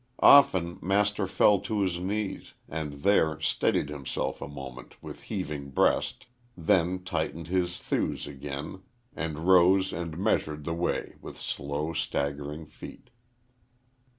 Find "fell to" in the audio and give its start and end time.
1.27-1.81